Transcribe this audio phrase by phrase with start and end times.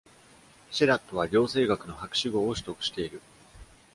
[0.71, 3.21] シェラットは、行政学の博士号を取得している。